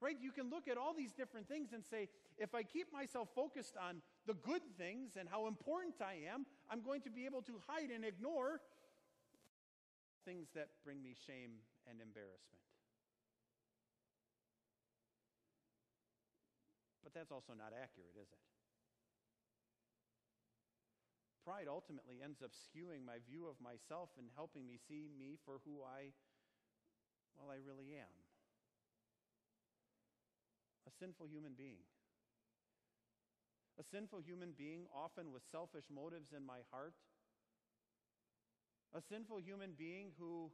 right? 0.00 0.16
You 0.20 0.32
can 0.32 0.50
look 0.50 0.66
at 0.66 0.76
all 0.76 0.92
these 0.92 1.12
different 1.12 1.46
things 1.46 1.70
and 1.72 1.84
say, 1.84 2.08
if 2.36 2.52
I 2.52 2.64
keep 2.64 2.92
myself 2.92 3.28
focused 3.32 3.76
on 3.78 4.02
the 4.26 4.34
good 4.34 4.62
things 4.76 5.14
and 5.14 5.28
how 5.28 5.46
important 5.46 5.94
I 6.02 6.26
am, 6.34 6.46
I'm 6.68 6.82
going 6.82 7.02
to 7.02 7.10
be 7.10 7.26
able 7.26 7.42
to 7.42 7.62
hide 7.68 7.94
and 7.94 8.04
ignore 8.04 8.58
things 10.24 10.48
that 10.56 10.66
bring 10.82 11.00
me 11.00 11.14
shame 11.14 11.62
and 11.86 12.00
embarrassment. 12.02 12.73
That's 17.14 17.30
also 17.30 17.54
not 17.54 17.70
accurate, 17.70 18.18
is 18.18 18.28
it? 18.28 18.42
Pride 21.46 21.68
ultimately 21.68 22.18
ends 22.24 22.40
up 22.42 22.50
skewing 22.52 23.04
my 23.04 23.20
view 23.28 23.46
of 23.46 23.60
myself 23.60 24.10
and 24.18 24.32
helping 24.34 24.66
me 24.66 24.80
see 24.88 25.08
me 25.12 25.36
for 25.44 25.60
who 25.64 25.84
I, 25.84 26.10
well, 27.36 27.52
I 27.52 27.60
really 27.62 27.94
am 27.94 28.14
a 30.86 30.92
sinful 31.00 31.26
human 31.26 31.52
being. 31.56 31.84
A 33.80 33.82
sinful 33.82 34.20
human 34.20 34.52
being, 34.56 34.86
often 34.94 35.32
with 35.32 35.42
selfish 35.50 35.84
motives 35.90 36.30
in 36.36 36.44
my 36.46 36.62
heart. 36.70 36.94
A 38.94 39.02
sinful 39.02 39.40
human 39.40 39.72
being 39.76 40.12
who 40.18 40.50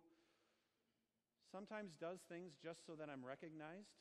sometimes 1.52 1.92
does 2.00 2.20
things 2.30 2.52
just 2.62 2.86
so 2.86 2.94
that 2.94 3.10
I'm 3.12 3.24
recognized 3.24 3.92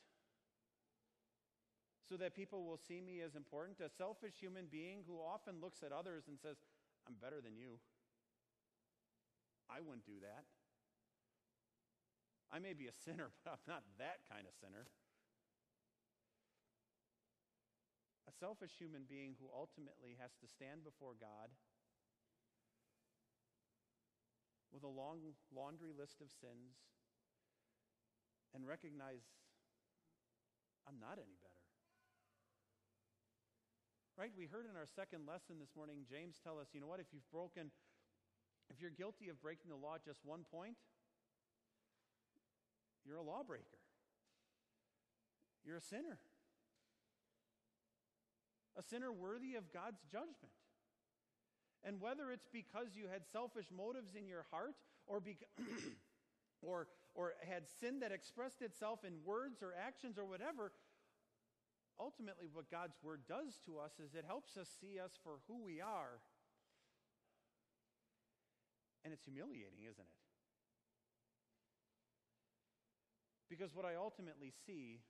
so 2.10 2.18
that 2.18 2.34
people 2.34 2.66
will 2.66 2.76
see 2.90 2.98
me 2.98 3.22
as 3.22 3.38
important. 3.38 3.78
A 3.78 3.88
selfish 3.88 4.34
human 4.42 4.66
being 4.66 5.06
who 5.06 5.22
often 5.22 5.62
looks 5.62 5.86
at 5.86 5.94
others 5.94 6.26
and 6.26 6.34
says, 6.42 6.58
I'm 7.06 7.14
better 7.22 7.38
than 7.38 7.54
you. 7.54 7.78
I 9.70 9.78
wouldn't 9.78 10.10
do 10.10 10.18
that. 10.26 10.42
I 12.50 12.58
may 12.58 12.74
be 12.74 12.90
a 12.90 12.96
sinner, 13.06 13.30
but 13.46 13.54
I'm 13.54 13.66
not 13.70 13.86
that 14.02 14.26
kind 14.26 14.42
of 14.42 14.58
sinner. 14.58 14.90
A 18.26 18.34
selfish 18.34 18.74
human 18.74 19.06
being 19.06 19.38
who 19.38 19.46
ultimately 19.54 20.18
has 20.18 20.34
to 20.42 20.50
stand 20.50 20.82
before 20.82 21.14
God 21.14 21.54
with 24.74 24.82
a 24.82 24.90
long 24.90 25.22
laundry 25.54 25.94
list 25.94 26.18
of 26.18 26.30
sins 26.34 26.74
and 28.50 28.66
recognize 28.66 29.22
I'm 30.90 30.98
not 30.98 31.22
any. 31.22 31.39
Right? 34.20 34.32
We 34.36 34.44
heard 34.44 34.66
in 34.68 34.76
our 34.76 34.84
second 34.84 35.24
lesson 35.24 35.56
this 35.58 35.72
morning, 35.74 36.04
James 36.04 36.36
tell 36.44 36.58
us, 36.60 36.68
you 36.74 36.80
know 36.82 36.86
what, 36.86 37.00
if 37.00 37.06
you've 37.10 37.24
broken, 37.32 37.72
if 38.68 38.76
you're 38.78 38.92
guilty 38.92 39.30
of 39.30 39.40
breaking 39.40 39.70
the 39.70 39.80
law 39.80 39.94
at 39.94 40.04
just 40.04 40.20
one 40.26 40.44
point, 40.52 40.76
you're 43.06 43.16
a 43.16 43.22
lawbreaker. 43.22 43.80
You're 45.64 45.78
a 45.78 45.80
sinner. 45.80 46.20
A 48.76 48.82
sinner 48.82 49.10
worthy 49.10 49.54
of 49.54 49.72
God's 49.72 50.04
judgment. 50.12 50.52
And 51.82 51.98
whether 51.98 52.30
it's 52.30 52.48
because 52.52 52.88
you 52.92 53.08
had 53.10 53.22
selfish 53.32 53.72
motives 53.74 54.12
in 54.14 54.28
your 54.28 54.44
heart 54.50 54.76
or, 55.06 55.22
beca- 55.22 55.48
or, 56.60 56.88
or 57.14 57.32
had 57.48 57.62
sin 57.80 58.00
that 58.00 58.12
expressed 58.12 58.60
itself 58.60 59.00
in 59.02 59.14
words 59.24 59.62
or 59.62 59.72
actions 59.72 60.18
or 60.18 60.26
whatever, 60.26 60.72
ultimately 62.00 62.48
what 62.50 62.70
God's 62.70 62.96
word 63.02 63.28
does 63.28 63.60
to 63.66 63.78
us 63.78 64.00
is 64.00 64.14
it 64.14 64.24
helps 64.26 64.56
us 64.56 64.68
see 64.80 64.98
us 64.98 65.12
for 65.22 65.44
who 65.46 65.62
we 65.62 65.80
are. 65.80 66.24
And 69.04 69.12
it's 69.12 69.24
humiliating, 69.24 69.84
isn't 69.84 70.00
it? 70.00 70.20
Because 73.48 73.74
what 73.74 73.84
I 73.84 73.96
ultimately 73.96 74.52
see 74.66 75.00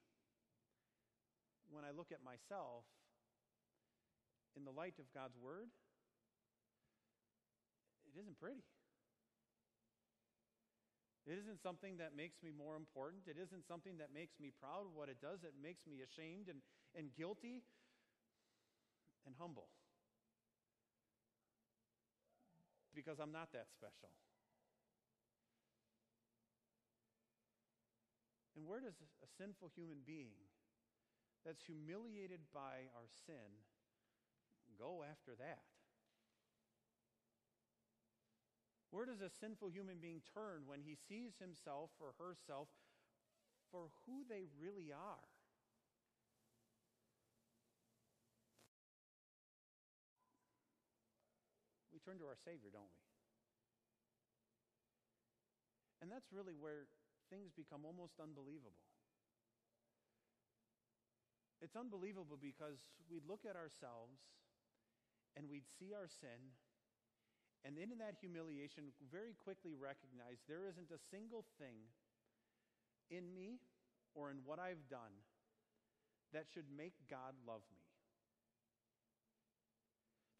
when 1.71 1.85
I 1.85 1.95
look 1.95 2.11
at 2.11 2.25
myself 2.25 2.83
in 4.57 4.65
the 4.65 4.75
light 4.75 4.99
of 4.99 5.07
God's 5.15 5.39
word, 5.39 5.71
it 8.11 8.19
isn't 8.19 8.39
pretty. 8.41 8.67
It 11.29 11.39
isn't 11.39 11.63
something 11.63 12.01
that 12.03 12.17
makes 12.17 12.43
me 12.43 12.51
more 12.51 12.75
important. 12.75 13.29
It 13.29 13.37
isn't 13.39 13.69
something 13.69 14.01
that 14.03 14.11
makes 14.11 14.41
me 14.41 14.51
proud. 14.51 14.89
Of 14.89 14.97
what 14.97 15.07
it 15.13 15.21
does, 15.21 15.45
it 15.45 15.55
makes 15.61 15.87
me 15.87 16.03
ashamed 16.03 16.49
and, 16.49 16.59
and 16.97 17.09
guilty 17.17 17.63
and 19.27 19.35
humble. 19.39 19.69
Because 22.95 23.19
I'm 23.21 23.33
not 23.33 23.53
that 23.53 23.71
special. 23.71 24.11
And 28.57 28.67
where 28.67 28.81
does 28.81 28.99
a 29.23 29.29
sinful 29.39 29.71
human 29.75 30.03
being 30.05 30.37
that's 31.47 31.63
humiliated 31.65 32.41
by 32.53 32.91
our 32.93 33.09
sin 33.25 33.65
go 34.77 35.05
after 35.09 35.33
that? 35.39 35.65
Where 38.91 39.07
does 39.07 39.23
a 39.23 39.31
sinful 39.31 39.71
human 39.71 39.99
being 40.03 40.21
turn 40.35 40.67
when 40.67 40.83
he 40.83 40.99
sees 41.09 41.39
himself 41.39 41.91
or 42.03 42.13
herself 42.19 42.69
for 43.71 43.87
who 44.05 44.27
they 44.29 44.51
really 44.59 44.91
are? 44.91 45.30
Turn 52.05 52.19
to 52.19 52.27
our 52.27 52.39
Savior, 52.45 52.73
don't 52.73 52.89
we? 52.89 53.03
And 56.01 56.09
that's 56.09 56.33
really 56.33 56.57
where 56.57 56.89
things 57.29 57.53
become 57.53 57.85
almost 57.85 58.17
unbelievable. 58.17 58.81
It's 61.61 61.77
unbelievable 61.77 62.41
because 62.41 62.81
we'd 63.13 63.29
look 63.29 63.45
at 63.45 63.53
ourselves 63.53 64.17
and 65.37 65.45
we'd 65.47 65.69
see 65.69 65.93
our 65.93 66.09
sin 66.09 66.57
and 67.65 67.77
then 67.77 67.93
in 67.93 68.01
that 68.01 68.17
humiliation, 68.21 68.89
very 69.13 69.37
quickly 69.37 69.77
recognize 69.77 70.41
there 70.49 70.65
isn't 70.65 70.89
a 70.89 71.01
single 71.13 71.45
thing 71.61 71.93
in 73.13 73.35
me 73.35 73.61
or 74.15 74.31
in 74.31 74.41
what 74.49 74.59
I've 74.59 74.89
done 74.89 75.13
that 76.33 76.49
should 76.49 76.73
make 76.73 76.95
God 77.11 77.37
love 77.45 77.61
me. 77.69 77.90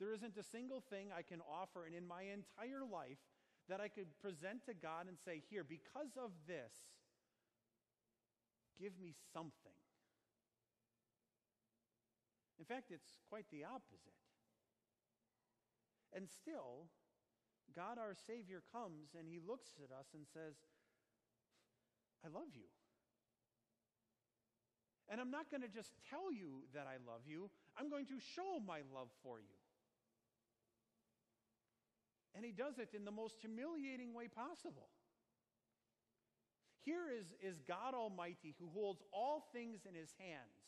There 0.01 0.15
isn't 0.17 0.37
a 0.39 0.43
single 0.43 0.83
thing 0.89 1.13
I 1.13 1.21
can 1.21 1.45
offer, 1.45 1.85
and 1.85 1.95
in 1.95 2.09
my 2.09 2.23
entire 2.23 2.89
life, 2.89 3.21
that 3.69 3.81
I 3.81 3.89
could 3.89 4.09
present 4.19 4.65
to 4.65 4.73
God 4.73 5.07
and 5.07 5.21
say, 5.21 5.43
Here, 5.51 5.63
because 5.63 6.17
of 6.17 6.33
this, 6.49 6.73
give 8.81 8.99
me 8.99 9.13
something. 9.33 9.77
In 12.59 12.65
fact, 12.65 12.91
it's 12.91 13.13
quite 13.29 13.45
the 13.53 13.65
opposite. 13.65 14.17
And 16.17 16.29
still, 16.29 16.89
God 17.77 17.97
our 18.01 18.17
Savior 18.27 18.63
comes 18.73 19.15
and 19.17 19.29
he 19.29 19.39
looks 19.39 19.71
at 19.79 19.95
us 19.95 20.09
and 20.13 20.27
says, 20.27 20.57
I 22.25 22.29
love 22.29 22.53
you. 22.57 22.69
And 25.09 25.21
I'm 25.21 25.31
not 25.31 25.51
going 25.51 25.63
to 25.63 25.69
just 25.73 25.93
tell 26.09 26.33
you 26.33 26.67
that 26.75 26.87
I 26.87 26.99
love 27.05 27.23
you, 27.27 27.51
I'm 27.77 27.91
going 27.91 28.07
to 28.07 28.19
show 28.35 28.61
my 28.65 28.81
love 28.93 29.09
for 29.23 29.41
you. 29.41 29.60
And 32.35 32.45
he 32.45 32.53
does 32.53 32.79
it 32.79 32.91
in 32.95 33.05
the 33.05 33.11
most 33.11 33.37
humiliating 33.41 34.15
way 34.15 34.29
possible. 34.29 34.89
Here 36.85 37.11
is, 37.11 37.27
is 37.43 37.61
God 37.67 37.95
Almighty 37.95 38.55
who 38.59 38.69
holds 38.73 39.03
all 39.13 39.49
things 39.53 39.81
in 39.89 39.95
his 39.95 40.15
hands, 40.19 40.65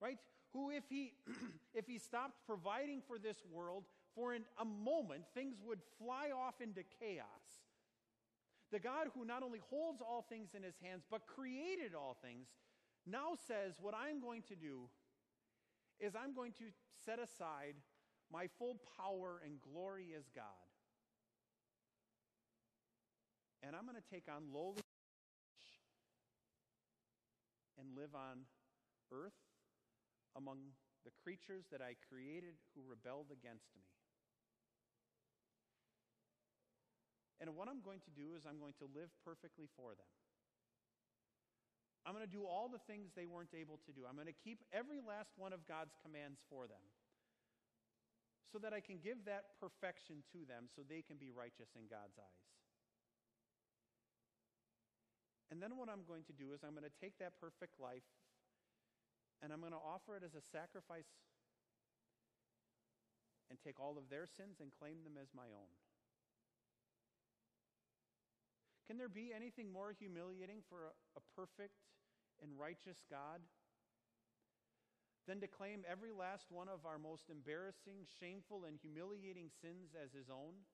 right? 0.00 0.18
Who, 0.52 0.70
if 0.70 0.84
he, 0.88 1.12
if 1.74 1.86
he 1.86 1.98
stopped 1.98 2.46
providing 2.46 3.02
for 3.06 3.18
this 3.18 3.36
world, 3.50 3.84
for 4.14 4.34
in 4.34 4.42
a 4.60 4.64
moment 4.64 5.22
things 5.34 5.56
would 5.64 5.78
fly 5.98 6.30
off 6.34 6.60
into 6.60 6.82
chaos. 6.98 7.26
The 8.72 8.80
God 8.80 9.08
who 9.14 9.24
not 9.24 9.42
only 9.42 9.60
holds 9.70 10.00
all 10.00 10.24
things 10.28 10.50
in 10.54 10.62
his 10.62 10.74
hands, 10.82 11.04
but 11.10 11.26
created 11.26 11.94
all 11.94 12.16
things, 12.22 12.48
now 13.06 13.32
says, 13.46 13.74
What 13.80 13.94
I'm 13.94 14.20
going 14.20 14.42
to 14.48 14.54
do 14.56 14.88
is 15.98 16.14
I'm 16.14 16.34
going 16.34 16.52
to 16.52 16.64
set 17.04 17.18
aside 17.18 17.74
my 18.32 18.46
full 18.58 18.80
power 18.96 19.40
and 19.44 19.54
glory 19.60 20.14
as 20.16 20.24
God. 20.34 20.69
And 23.62 23.76
I'm 23.76 23.84
going 23.84 24.00
to 24.00 24.08
take 24.08 24.24
on 24.28 24.48
lowly 24.52 24.80
and 27.76 27.92
live 27.96 28.16
on 28.16 28.48
earth 29.12 29.36
among 30.36 30.72
the 31.04 31.12
creatures 31.24 31.64
that 31.72 31.80
I 31.80 31.96
created 32.08 32.56
who 32.72 32.84
rebelled 32.84 33.32
against 33.32 33.68
me. 33.76 33.84
And 37.40 37.56
what 37.56 37.72
I'm 37.72 37.80
going 37.80 38.04
to 38.04 38.12
do 38.12 38.36
is 38.36 38.44
I'm 38.44 38.60
going 38.60 38.76
to 38.84 38.88
live 38.92 39.08
perfectly 39.24 39.64
for 39.72 39.96
them. 39.96 40.08
I'm 42.04 42.12
going 42.12 42.24
to 42.24 42.32
do 42.32 42.44
all 42.44 42.68
the 42.68 42.80
things 42.84 43.12
they 43.12 43.28
weren't 43.28 43.52
able 43.56 43.80
to 43.88 43.92
do. 43.92 44.04
I'm 44.08 44.16
going 44.16 44.28
to 44.28 44.40
keep 44.44 44.60
every 44.72 45.00
last 45.00 45.32
one 45.36 45.52
of 45.52 45.64
God's 45.68 45.96
commands 46.00 46.40
for 46.48 46.68
them 46.68 46.84
so 48.52 48.60
that 48.60 48.72
I 48.72 48.80
can 48.80 49.00
give 49.00 49.24
that 49.24 49.56
perfection 49.60 50.24
to 50.32 50.44
them 50.44 50.68
so 50.68 50.84
they 50.84 51.00
can 51.00 51.16
be 51.16 51.32
righteous 51.32 51.72
in 51.76 51.88
God's 51.88 52.16
eyes. 52.20 52.44
And 55.50 55.58
then 55.58 55.76
what 55.76 55.90
I'm 55.90 56.06
going 56.06 56.22
to 56.30 56.32
do 56.32 56.54
is 56.54 56.62
I'm 56.62 56.78
going 56.78 56.86
to 56.86 57.00
take 57.02 57.18
that 57.18 57.34
perfect 57.42 57.78
life 57.82 58.06
and 59.42 59.52
I'm 59.52 59.60
going 59.60 59.74
to 59.74 59.82
offer 59.82 60.16
it 60.16 60.22
as 60.22 60.38
a 60.38 60.44
sacrifice 60.52 61.10
and 63.50 63.58
take 63.58 63.80
all 63.82 63.98
of 63.98 64.06
their 64.06 64.30
sins 64.30 64.62
and 64.62 64.70
claim 64.70 65.02
them 65.02 65.18
as 65.18 65.34
my 65.34 65.50
own. 65.50 65.72
Can 68.86 68.98
there 68.98 69.10
be 69.10 69.32
anything 69.34 69.72
more 69.72 69.94
humiliating 69.94 70.62
for 70.68 70.86
a, 70.86 70.92
a 71.18 71.22
perfect 71.34 71.82
and 72.42 72.54
righteous 72.58 73.02
God 73.10 73.42
than 75.26 75.40
to 75.40 75.46
claim 75.46 75.86
every 75.86 76.10
last 76.10 76.50
one 76.50 76.68
of 76.68 76.86
our 76.86 76.98
most 76.98 77.30
embarrassing, 77.30 78.06
shameful, 78.18 78.66
and 78.66 78.78
humiliating 78.82 79.50
sins 79.62 79.94
as 79.94 80.10
his 80.10 80.30
own? 80.30 80.66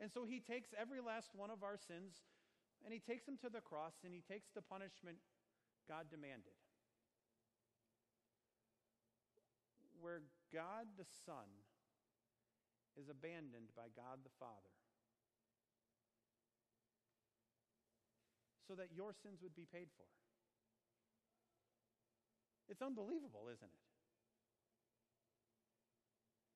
And 0.00 0.10
so 0.10 0.24
he 0.24 0.40
takes 0.40 0.70
every 0.78 1.00
last 1.00 1.30
one 1.34 1.50
of 1.50 1.62
our 1.62 1.76
sins 1.76 2.22
and 2.84 2.92
he 2.92 2.98
takes 2.98 3.24
them 3.24 3.36
to 3.42 3.48
the 3.48 3.60
cross 3.60 3.94
and 4.04 4.12
he 4.12 4.22
takes 4.22 4.50
the 4.54 4.62
punishment 4.62 5.16
God 5.88 6.06
demanded. 6.10 6.56
Where 10.00 10.22
God 10.52 10.90
the 10.98 11.06
Son 11.24 11.46
is 12.98 13.08
abandoned 13.08 13.70
by 13.76 13.88
God 13.94 14.20
the 14.24 14.34
Father. 14.38 14.72
so 18.72 18.80
that 18.80 18.88
your 18.96 19.12
sins 19.12 19.44
would 19.44 19.54
be 19.54 19.68
paid 19.68 19.92
for. 20.00 20.08
It's 22.72 22.80
unbelievable, 22.80 23.52
isn't 23.52 23.68
it? 23.68 23.84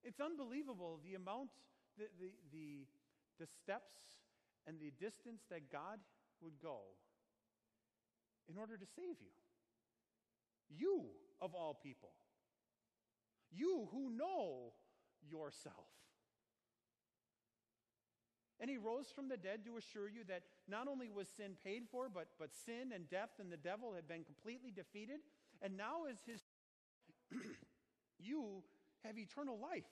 It's 0.08 0.20
unbelievable 0.20 1.00
the 1.04 1.12
amount, 1.12 1.50
the, 1.98 2.08
the, 2.16 2.32
the, 2.56 2.88
the 3.38 3.46
steps 3.46 4.00
and 4.66 4.78
the 4.80 4.92
distance 4.98 5.42
that 5.50 5.70
God 5.70 5.98
would 6.42 6.58
go 6.62 6.80
in 8.48 8.58
order 8.58 8.76
to 8.76 8.86
save 8.86 9.20
you. 9.20 9.34
You, 10.68 11.04
of 11.40 11.54
all 11.54 11.74
people. 11.74 12.10
You 13.52 13.88
who 13.92 14.10
know 14.10 14.72
yourself. 15.28 15.86
And 18.58 18.70
he 18.70 18.78
rose 18.78 19.06
from 19.14 19.28
the 19.28 19.36
dead 19.36 19.64
to 19.66 19.76
assure 19.76 20.08
you 20.08 20.24
that 20.28 20.42
not 20.66 20.88
only 20.88 21.10
was 21.10 21.28
sin 21.28 21.56
paid 21.62 21.82
for, 21.90 22.08
but, 22.08 22.28
but 22.38 22.50
sin 22.54 22.92
and 22.94 23.08
death 23.08 23.30
and 23.38 23.52
the 23.52 23.56
devil 23.58 23.92
had 23.94 24.08
been 24.08 24.24
completely 24.24 24.70
defeated. 24.70 25.20
And 25.60 25.76
now, 25.76 26.04
as 26.10 26.16
his, 26.26 26.40
you 28.18 28.62
have 29.04 29.18
eternal 29.18 29.58
life. 29.58 29.84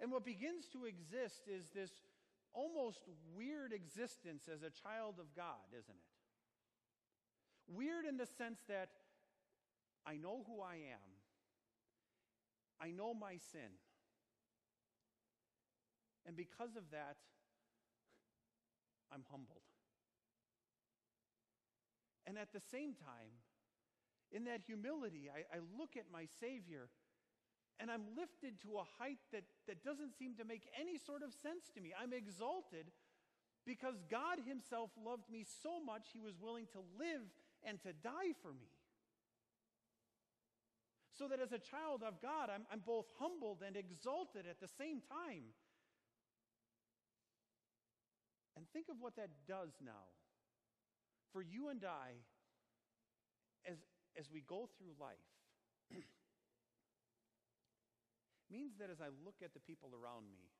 And 0.00 0.10
what 0.10 0.24
begins 0.24 0.66
to 0.72 0.86
exist 0.86 1.42
is 1.46 1.68
this 1.74 1.90
almost 2.52 3.02
weird 3.36 3.72
existence 3.72 4.44
as 4.52 4.62
a 4.62 4.70
child 4.70 5.16
of 5.20 5.34
God, 5.36 5.68
isn't 5.72 5.94
it? 5.94 6.10
Weird 7.72 8.06
in 8.06 8.16
the 8.16 8.26
sense 8.26 8.60
that 8.68 8.88
I 10.06 10.16
know 10.16 10.44
who 10.46 10.62
I 10.62 10.74
am, 10.74 11.10
I 12.80 12.90
know 12.90 13.12
my 13.12 13.36
sin. 13.52 13.76
And 16.26 16.36
because 16.36 16.76
of 16.76 16.90
that, 16.92 17.16
I'm 19.12 19.24
humbled. 19.30 19.62
And 22.26 22.38
at 22.38 22.52
the 22.52 22.60
same 22.60 22.94
time, 22.94 23.42
in 24.30 24.44
that 24.44 24.60
humility, 24.66 25.28
I, 25.28 25.56
I, 25.56 25.58
look 25.76 25.96
at 25.96 26.04
my 26.12 26.26
Savior 26.38 26.88
and 27.80 27.90
I'm 27.90 28.04
lifted 28.16 28.60
to 28.62 28.76
a 28.76 28.84
height 29.00 29.18
that, 29.32 29.44
that 29.66 29.82
doesn't 29.82 30.12
seem 30.18 30.36
to 30.36 30.44
make 30.44 30.68
any 30.78 30.98
sort 30.98 31.22
of 31.22 31.32
sense 31.32 31.72
to 31.74 31.80
me. 31.80 31.94
I'm 31.96 32.12
exalted 32.12 32.92
because 33.64 33.96
God 34.10 34.38
Himself 34.46 34.90
loved 35.02 35.30
me 35.32 35.46
so 35.62 35.80
much, 35.82 36.12
He 36.12 36.20
was 36.20 36.34
willing 36.38 36.66
to 36.72 36.84
live 37.00 37.24
and 37.64 37.80
to 37.82 37.92
die 37.92 38.36
for 38.42 38.52
me. 38.52 38.68
So 41.16 41.28
that 41.28 41.40
as 41.40 41.52
a 41.52 41.58
child 41.58 42.02
of 42.06 42.20
God, 42.20 42.48
I'm, 42.52 42.64
I'm 42.72 42.80
both 42.84 43.06
humbled 43.18 43.62
and 43.66 43.76
exalted 43.76 44.44
at 44.48 44.60
the 44.60 44.68
same 44.68 45.00
time. 45.00 45.52
And 48.56 48.68
think 48.72 48.88
of 48.88 48.96
what 49.00 49.16
that 49.16 49.30
does 49.48 49.72
now 49.84 50.12
for 51.32 51.42
you 51.42 51.68
and 51.68 51.84
I 51.84 52.12
as, 53.70 53.78
as 54.18 54.30
we 54.32 54.40
go 54.40 54.68
through 54.76 54.92
life. 55.00 55.16
means 58.50 58.76
that 58.82 58.90
as 58.90 59.00
I 59.00 59.14
look 59.24 59.40
at 59.40 59.54
the 59.54 59.62
people 59.62 59.94
around 59.94 60.28
me, 60.28 60.50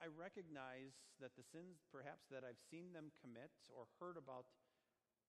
I 0.00 0.08
recognize 0.08 0.94
that 1.20 1.34
the 1.36 1.44
sins 1.44 1.82
perhaps 1.90 2.26
that 2.30 2.46
I've 2.46 2.60
seen 2.70 2.94
them 2.94 3.10
commit 3.20 3.50
or 3.74 3.90
heard 3.98 4.16
about, 4.16 4.46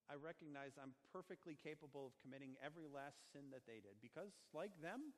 I 0.10 0.18
recognize 0.18 0.78
I'm 0.78 0.94
perfectly 1.14 1.58
capable 1.58 2.10
of 2.10 2.14
committing 2.22 2.58
every 2.62 2.86
last 2.86 3.18
sin 3.34 3.50
that 3.52 3.66
they 3.66 3.82
did 3.82 3.98
because, 4.02 4.34
like 4.54 4.74
them, 4.82 5.14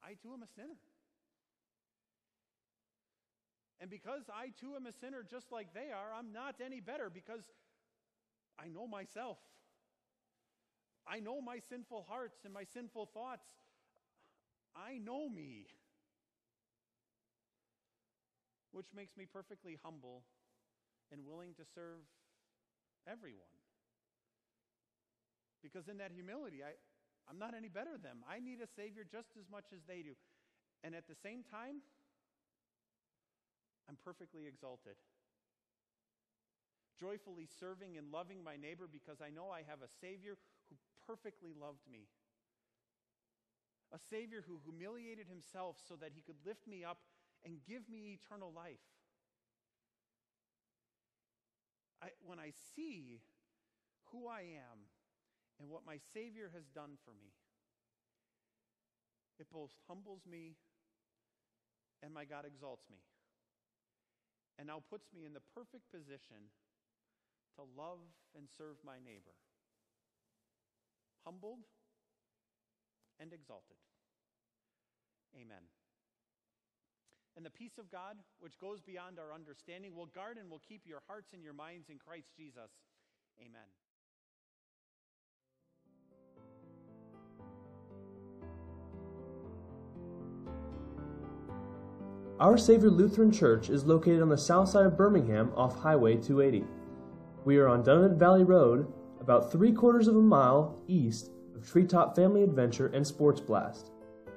I 0.00 0.16
too 0.16 0.32
am 0.32 0.42
a 0.42 0.48
sinner. 0.48 0.80
And 3.80 3.90
because 3.90 4.24
I 4.32 4.56
too 4.56 4.76
am 4.76 4.86
a 4.86 4.92
sinner 4.92 5.20
just 5.20 5.52
like 5.52 5.74
they 5.76 5.92
are, 5.92 6.12
I'm 6.16 6.32
not 6.32 6.56
any 6.64 6.80
better 6.80 7.10
because 7.12 7.44
I 8.58 8.68
know 8.68 8.86
myself. 8.86 9.36
I 11.08 11.20
know 11.20 11.40
my 11.40 11.58
sinful 11.68 12.06
hearts 12.08 12.44
and 12.44 12.52
my 12.52 12.64
sinful 12.64 13.06
thoughts. 13.14 13.46
I 14.74 14.98
know 14.98 15.28
me 15.28 15.66
which 18.72 18.92
makes 18.94 19.16
me 19.16 19.24
perfectly 19.24 19.78
humble 19.82 20.22
and 21.10 21.24
willing 21.24 21.54
to 21.54 21.64
serve 21.74 22.04
everyone. 23.08 23.56
Because 25.62 25.88
in 25.88 25.96
that 25.96 26.12
humility, 26.12 26.60
I, 26.60 26.76
I'm 27.30 27.38
not 27.38 27.54
any 27.56 27.68
better 27.68 27.96
than 27.96 28.02
them. 28.02 28.18
I 28.28 28.38
need 28.38 28.60
a 28.60 28.68
Savior 28.68 29.06
just 29.08 29.32
as 29.40 29.48
much 29.50 29.72
as 29.72 29.80
they 29.88 30.02
do. 30.02 30.12
And 30.84 30.94
at 30.94 31.08
the 31.08 31.16
same 31.16 31.42
time, 31.42 31.80
I'm 33.88 33.96
perfectly 34.04 34.46
exalted. 34.46 35.00
Joyfully 37.00 37.48
serving 37.48 37.96
and 37.96 38.12
loving 38.12 38.44
my 38.44 38.56
neighbor 38.56 38.88
because 38.90 39.24
I 39.24 39.30
know 39.30 39.48
I 39.48 39.64
have 39.64 39.80
a 39.80 39.90
Savior 40.00 40.36
perfectly 41.06 41.52
loved 41.58 41.86
me. 41.90 42.08
A 43.94 43.98
Savior 44.10 44.42
who 44.46 44.58
humiliated 44.64 45.28
himself 45.28 45.76
so 45.88 45.94
that 45.96 46.10
he 46.14 46.20
could 46.20 46.36
lift 46.44 46.66
me 46.66 46.84
up 46.84 46.98
and 47.44 47.62
give 47.68 47.88
me 47.88 48.18
eternal 48.18 48.52
life. 48.52 48.82
I, 52.02 52.08
when 52.26 52.38
I 52.38 52.50
see 52.74 53.20
who 54.12 54.28
I 54.28 54.40
am 54.40 54.90
and 55.60 55.70
what 55.70 55.86
my 55.86 55.98
Savior 56.12 56.50
has 56.52 56.66
done 56.74 56.98
for 57.04 57.12
me, 57.12 57.32
it 59.38 59.46
both 59.52 59.70
humbles 59.88 60.22
me 60.28 60.56
and 62.02 62.12
my 62.12 62.24
God 62.24 62.44
exalts 62.44 62.84
me. 62.90 62.98
And 64.58 64.68
now 64.68 64.82
puts 64.88 65.12
me 65.14 65.24
in 65.24 65.34
the 65.34 65.44
perfect 65.54 65.90
position 65.92 66.48
to 67.56 67.62
love 67.76 68.00
and 68.36 68.48
serve 68.48 68.76
my 68.84 68.96
neighbor. 69.04 69.36
Humbled 71.26 71.66
and 73.20 73.32
exalted. 73.32 73.76
Amen. 75.34 75.66
And 77.36 77.44
the 77.44 77.50
peace 77.50 77.78
of 77.78 77.90
God, 77.90 78.16
which 78.38 78.58
goes 78.58 78.80
beyond 78.80 79.18
our 79.18 79.34
understanding, 79.34 79.94
will 79.94 80.06
guard 80.06 80.38
and 80.38 80.48
will 80.48 80.62
keep 80.66 80.86
your 80.86 81.02
hearts 81.06 81.34
and 81.34 81.42
your 81.42 81.52
minds 81.52 81.90
in 81.90 81.98
Christ 81.98 82.28
Jesus. 82.36 82.70
Amen. 83.38 83.68
Our 92.38 92.56
Savior 92.56 92.90
Lutheran 92.90 93.32
Church 93.32 93.70
is 93.70 93.84
located 93.84 94.22
on 94.22 94.28
the 94.28 94.38
south 94.38 94.68
side 94.68 94.86
of 94.86 94.96
Birmingham 94.96 95.52
off 95.56 95.78
Highway 95.80 96.16
280. 96.16 96.64
We 97.44 97.56
are 97.56 97.66
on 97.66 97.82
Dunnavant 97.82 98.18
Valley 98.18 98.44
Road, 98.44 98.92
about 99.26 99.50
three 99.50 99.72
quarters 99.72 100.06
of 100.06 100.14
a 100.14 100.22
mile 100.22 100.80
east 100.86 101.32
of 101.56 101.68
Treetop 101.68 102.14
Family 102.14 102.44
Adventure 102.44 102.86
and 102.94 103.04
Sports 103.04 103.40
Blast. 103.40 103.90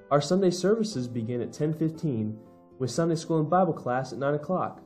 Our 0.10 0.19
Sunday 0.19 0.49
services 0.49 1.08
begin 1.08 1.41
at 1.41 1.49
1015 1.49 2.36
with 2.80 2.89
Sunday 2.89 3.13
school 3.13 3.39
and 3.39 3.47
Bible 3.47 3.73
class 3.73 4.12
at 4.13 4.17
9 4.17 4.34
o'clock. 4.34 4.82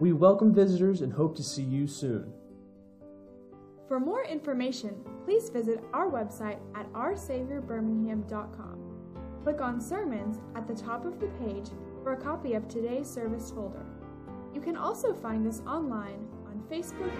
We 0.00 0.12
welcome 0.12 0.52
visitors 0.52 1.00
and 1.00 1.12
hope 1.12 1.36
to 1.36 1.44
see 1.44 1.62
you 1.62 1.86
soon. 1.86 2.32
For 3.86 4.00
more 4.00 4.24
information, 4.24 4.96
please 5.24 5.48
visit 5.48 5.78
our 5.92 6.10
website 6.10 6.58
at 6.74 6.92
oursaviorbirmingham.com. 6.92 8.78
Click 9.44 9.60
on 9.60 9.80
Sermons 9.80 10.40
at 10.56 10.66
the 10.66 10.74
top 10.74 11.04
of 11.04 11.20
the 11.20 11.28
page 11.38 11.68
for 12.02 12.14
a 12.14 12.20
copy 12.20 12.54
of 12.54 12.66
today's 12.66 13.08
service 13.08 13.52
folder. 13.52 13.86
You 14.52 14.60
can 14.60 14.76
also 14.76 15.14
find 15.14 15.46
us 15.46 15.62
online 15.68 16.26
Facebook. 16.68 17.14